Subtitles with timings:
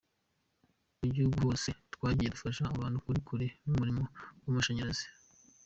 [0.99, 4.03] Mu gihugu hose twagiye dufasha ahantu hari kure y’umuriro
[4.43, 5.05] w’amashanyarazi.